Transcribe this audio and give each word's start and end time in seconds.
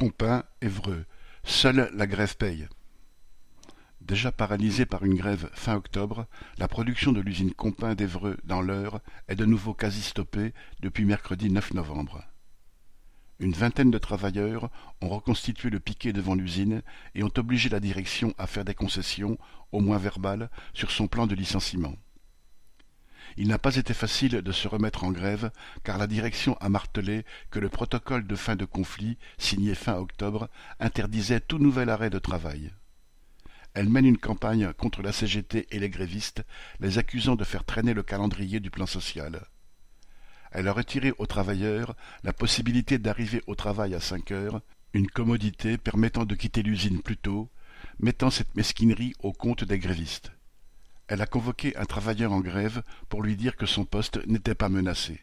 Compin, 0.00 0.44
Évreux. 0.62 1.04
Seule 1.44 1.90
la 1.92 2.06
grève 2.06 2.38
paye. 2.38 2.66
Déjà 4.00 4.32
paralysée 4.32 4.86
par 4.86 5.04
une 5.04 5.14
grève 5.14 5.50
fin 5.52 5.74
octobre, 5.74 6.26
la 6.56 6.68
production 6.68 7.12
de 7.12 7.20
l'usine 7.20 7.52
Compin 7.52 7.94
d'Évreux 7.94 8.38
dans 8.44 8.62
l'Eure 8.62 9.00
est 9.28 9.36
de 9.36 9.44
nouveau 9.44 9.74
quasi 9.74 10.00
stoppée 10.00 10.54
depuis 10.80 11.04
mercredi 11.04 11.50
9 11.50 11.74
novembre. 11.74 12.24
Une 13.40 13.52
vingtaine 13.52 13.90
de 13.90 13.98
travailleurs 13.98 14.70
ont 15.02 15.10
reconstitué 15.10 15.68
le 15.68 15.80
piquet 15.80 16.14
devant 16.14 16.34
l'usine 16.34 16.80
et 17.14 17.22
ont 17.22 17.32
obligé 17.36 17.68
la 17.68 17.78
direction 17.78 18.32
à 18.38 18.46
faire 18.46 18.64
des 18.64 18.74
concessions, 18.74 19.36
au 19.70 19.80
moins 19.80 19.98
verbales, 19.98 20.48
sur 20.72 20.90
son 20.92 21.08
plan 21.08 21.26
de 21.26 21.34
licenciement. 21.34 21.94
Il 23.36 23.48
n'a 23.48 23.58
pas 23.58 23.76
été 23.76 23.94
facile 23.94 24.42
de 24.42 24.52
se 24.52 24.68
remettre 24.68 25.04
en 25.04 25.12
grève, 25.12 25.50
car 25.84 25.98
la 25.98 26.06
direction 26.06 26.56
a 26.60 26.68
martelé 26.68 27.24
que 27.50 27.58
le 27.58 27.68
protocole 27.68 28.26
de 28.26 28.36
fin 28.36 28.56
de 28.56 28.64
conflit, 28.64 29.18
signé 29.38 29.74
fin 29.74 29.94
octobre, 29.94 30.48
interdisait 30.78 31.40
tout 31.40 31.58
nouvel 31.58 31.90
arrêt 31.90 32.10
de 32.10 32.18
travail. 32.18 32.72
Elle 33.74 33.88
mène 33.88 34.06
une 34.06 34.18
campagne 34.18 34.72
contre 34.72 35.00
la 35.02 35.12
CGT 35.12 35.68
et 35.70 35.78
les 35.78 35.90
grévistes, 35.90 36.44
les 36.80 36.98
accusant 36.98 37.36
de 37.36 37.44
faire 37.44 37.64
traîner 37.64 37.94
le 37.94 38.02
calendrier 38.02 38.58
du 38.58 38.70
plan 38.70 38.86
social. 38.86 39.46
Elle 40.50 40.66
a 40.66 40.72
retiré 40.72 41.12
aux 41.18 41.26
travailleurs 41.26 41.94
la 42.24 42.32
possibilité 42.32 42.98
d'arriver 42.98 43.42
au 43.46 43.54
travail 43.54 43.94
à 43.94 44.00
cinq 44.00 44.32
heures, 44.32 44.60
une 44.92 45.08
commodité 45.08 45.78
permettant 45.78 46.24
de 46.24 46.34
quitter 46.34 46.62
l'usine 46.62 47.00
plus 47.00 47.16
tôt, 47.16 47.48
mettant 48.00 48.30
cette 48.30 48.56
mesquinerie 48.56 49.14
au 49.20 49.32
compte 49.32 49.62
des 49.62 49.78
grévistes 49.78 50.32
elle 51.10 51.22
a 51.22 51.26
convoqué 51.26 51.76
un 51.76 51.86
travailleur 51.86 52.30
en 52.30 52.38
grève 52.38 52.84
pour 53.08 53.24
lui 53.24 53.34
dire 53.34 53.56
que 53.56 53.66
son 53.66 53.84
poste 53.84 54.24
n'était 54.28 54.54
pas 54.54 54.68
menacé. 54.68 55.20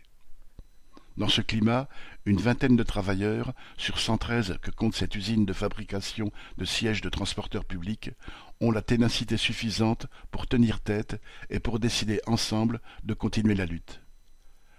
Dans 1.15 1.29
ce 1.29 1.39
climat, 1.39 1.87
une 2.25 2.41
vingtaine 2.41 2.75
de 2.75 2.83
travailleurs, 2.83 3.53
sur 3.77 3.97
cent 3.97 4.17
treize 4.17 4.57
que 4.61 4.69
compte 4.69 4.95
cette 4.95 5.15
usine 5.15 5.45
de 5.45 5.53
fabrication 5.53 6.29
de 6.57 6.65
sièges 6.65 6.99
de 6.99 7.07
transporteurs 7.07 7.63
publics, 7.63 8.11
ont 8.59 8.69
la 8.69 8.81
ténacité 8.81 9.37
suffisante 9.37 10.07
pour 10.29 10.45
tenir 10.45 10.81
tête 10.81 11.21
et 11.49 11.61
pour 11.61 11.79
décider 11.79 12.19
ensemble 12.27 12.81
de 13.05 13.13
continuer 13.13 13.55
la 13.55 13.65
lutte. 13.65 14.01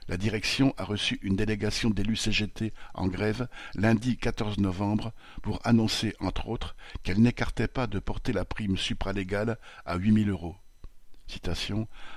La 0.08 0.18
direction 0.18 0.74
a 0.76 0.84
reçu 0.84 1.18
une 1.22 1.36
délégation 1.36 1.88
d'élus 1.88 2.16
CGT 2.16 2.74
en 2.92 3.08
grève 3.08 3.48
lundi 3.74 4.18
14 4.18 4.58
novembre 4.58 5.14
pour 5.40 5.58
annoncer, 5.64 6.14
entre 6.20 6.48
autres, 6.48 6.76
qu'elle 7.02 7.22
n'écartait 7.22 7.66
pas 7.66 7.86
de 7.86 7.98
porter 7.98 8.34
la 8.34 8.44
prime 8.44 8.76
supralégale 8.76 9.58
à 9.86 9.96
huit 9.96 10.12
mille 10.12 10.28
euros. 10.28 10.56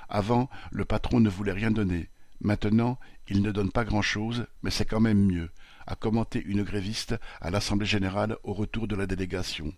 Avant, 0.10 0.50
le 0.72 0.86
patron 0.86 1.20
ne 1.20 1.30
voulait 1.30 1.52
rien 1.52 1.72
donner. 1.72 2.10
Maintenant, 2.42 3.00
il 3.28 3.42
ne 3.42 3.52
donne 3.52 3.72
pas 3.72 3.86
grand-chose, 3.86 4.46
mais 4.64 4.72
c'est 4.72 4.86
quand 4.86 5.00
même 5.00 5.26
mieux, 5.26 5.52
a 5.88 5.96
commenté 5.96 6.44
une 6.46 6.64
gréviste 6.64 7.16
à 7.40 7.52
l'Assemblée 7.52 7.86
générale 7.86 8.38
au 8.44 8.54
retour 8.54 8.88
de 8.88 8.96
la 8.96 9.06
délégation. 9.06 9.74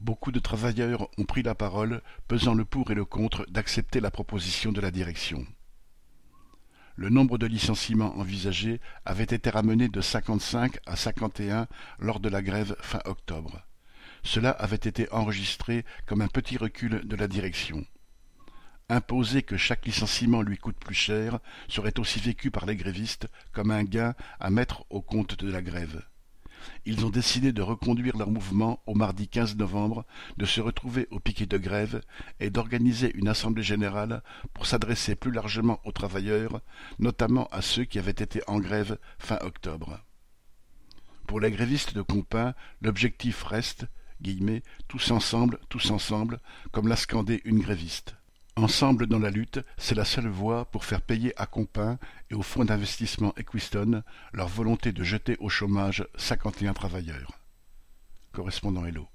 Beaucoup 0.00 0.30
de 0.30 0.38
travailleurs 0.38 1.08
ont 1.18 1.24
pris 1.24 1.42
la 1.42 1.54
parole, 1.54 2.02
pesant 2.28 2.54
le 2.54 2.64
pour 2.64 2.90
et 2.90 2.94
le 2.94 3.04
contre 3.04 3.44
d'accepter 3.50 4.00
la 4.00 4.12
proposition 4.12 4.70
de 4.70 4.80
la 4.80 4.92
direction. 4.92 5.44
Le 6.94 7.10
nombre 7.10 7.38
de 7.38 7.46
licenciements 7.46 8.16
envisagés 8.16 8.80
avait 9.04 9.24
été 9.24 9.50
ramené 9.50 9.88
de 9.88 10.00
55 10.00 10.78
à 10.86 10.96
51 10.96 11.66
lors 11.98 12.20
de 12.20 12.28
la 12.28 12.42
grève 12.42 12.76
fin 12.80 13.00
octobre. 13.04 13.60
Cela 14.22 14.50
avait 14.50 14.76
été 14.76 15.10
enregistré 15.12 15.84
comme 16.06 16.22
un 16.22 16.28
petit 16.28 16.56
recul 16.56 17.06
de 17.06 17.16
la 17.16 17.28
direction. 17.28 17.84
Imposer 18.90 19.42
que 19.42 19.58
chaque 19.58 19.84
licenciement 19.84 20.40
lui 20.40 20.56
coûte 20.56 20.78
plus 20.78 20.94
cher 20.94 21.40
serait 21.68 21.98
aussi 21.98 22.20
vécu 22.20 22.50
par 22.50 22.64
les 22.64 22.74
grévistes 22.74 23.28
comme 23.52 23.70
un 23.70 23.84
gain 23.84 24.14
à 24.40 24.48
mettre 24.48 24.86
au 24.88 25.02
compte 25.02 25.38
de 25.38 25.50
la 25.50 25.60
grève. 25.60 26.02
Ils 26.86 27.04
ont 27.04 27.10
décidé 27.10 27.52
de 27.52 27.60
reconduire 27.62 28.16
leur 28.16 28.30
mouvement 28.30 28.82
au 28.86 28.94
mardi 28.94 29.28
15 29.28 29.56
novembre, 29.56 30.06
de 30.38 30.46
se 30.46 30.62
retrouver 30.62 31.06
au 31.10 31.20
piquet 31.20 31.46
de 31.46 31.58
grève 31.58 32.00
et 32.40 32.48
d'organiser 32.48 33.12
une 33.14 33.28
assemblée 33.28 33.62
générale 33.62 34.22
pour 34.54 34.66
s'adresser 34.66 35.14
plus 35.14 35.32
largement 35.32 35.80
aux 35.84 35.92
travailleurs, 35.92 36.62
notamment 36.98 37.46
à 37.48 37.60
ceux 37.60 37.84
qui 37.84 37.98
avaient 37.98 38.10
été 38.10 38.40
en 38.46 38.58
grève 38.58 38.98
fin 39.18 39.38
octobre. 39.42 40.00
Pour 41.26 41.40
les 41.40 41.50
grévistes 41.50 41.94
de 41.94 42.02
Compin, 42.02 42.54
l'objectif 42.80 43.42
reste 43.42 43.86
guillemets, 44.22 44.62
tous 44.88 45.10
ensemble, 45.10 45.60
tous 45.68 45.90
ensemble, 45.90 46.40
comme 46.72 46.88
l'a 46.88 46.96
scandé 46.96 47.40
une 47.44 47.60
gréviste. 47.60 48.17
Ensemble 48.58 49.06
dans 49.06 49.20
la 49.20 49.30
lutte, 49.30 49.60
c'est 49.76 49.94
la 49.94 50.04
seule 50.04 50.26
voie 50.26 50.64
pour 50.64 50.84
faire 50.84 51.00
payer 51.00 51.32
à 51.40 51.46
Compin 51.46 51.96
et 52.28 52.34
au 52.34 52.42
fonds 52.42 52.64
d'investissement 52.64 53.32
Equiston 53.36 54.02
leur 54.32 54.48
volonté 54.48 54.90
de 54.90 55.04
jeter 55.04 55.36
au 55.38 55.48
chômage 55.48 56.04
cinquante 56.16 56.60
et 56.60 56.66
un 56.66 56.72
travailleurs. 56.72 57.38
Correspondant 58.32 58.84
Hello. 58.84 59.06